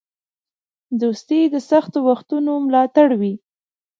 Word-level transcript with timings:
دوستي 1.01 1.41
د 1.53 1.55
سختو 1.69 1.99
وختونو 2.09 2.51
ملاتړی 2.65 3.15
وي. 3.21 3.33